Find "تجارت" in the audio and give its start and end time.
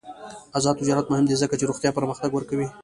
0.81-1.05